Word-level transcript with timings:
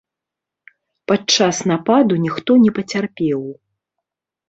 Падчас 1.11 1.55
нападу 1.73 2.13
ніхто 2.25 2.51
не 2.65 2.71
пацярпеў. 2.81 3.41